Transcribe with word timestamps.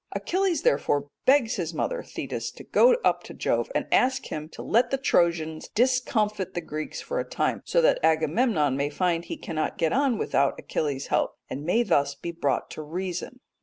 Achilles, 0.13 0.63
therefore, 0.63 1.09
begs 1.27 1.57
his 1.57 1.75
mother 1.75 2.01
Thetis 2.01 2.49
to 2.53 2.63
go 2.63 2.95
up 3.05 3.21
to 3.25 3.35
Jove 3.35 3.71
and 3.75 3.85
ask 3.91 4.31
him 4.31 4.49
to 4.49 4.63
let 4.63 4.89
the 4.89 4.97
Trojans 4.97 5.67
discomfit 5.75 6.55
the 6.55 6.61
Greeks 6.61 7.01
for 7.01 7.19
a 7.19 7.23
time, 7.23 7.61
so 7.65 7.81
that 7.81 7.99
Agamemnon 8.03 8.75
may 8.75 8.89
find 8.89 9.25
he 9.25 9.37
cannot 9.37 9.77
get 9.77 9.93
on 9.93 10.17
without 10.17 10.57
Achilles' 10.57 11.09
help, 11.13 11.37
and 11.51 11.63
may 11.65 11.83
thus 11.83 12.15
be 12.15 12.31
brought 12.31 12.71
to 12.71 12.81
reason. 12.81 13.41